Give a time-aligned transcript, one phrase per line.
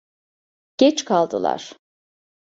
[0.77, 1.77] Geç kaldılar.